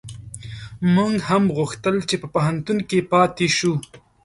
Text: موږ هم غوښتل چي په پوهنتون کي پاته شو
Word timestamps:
موږ 0.95 1.11
هم 1.29 1.43
غوښتل 1.57 1.95
چي 2.09 2.15
په 2.21 2.27
پوهنتون 2.33 2.77
کي 2.89 2.99
پاته 3.11 3.45
شو 3.57 3.73